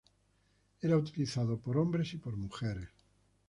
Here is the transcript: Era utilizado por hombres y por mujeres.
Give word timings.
Era 0.81 0.97
utilizado 0.97 1.59
por 1.59 1.77
hombres 1.77 2.11
y 2.15 2.17
por 2.17 2.35
mujeres. 2.35 2.89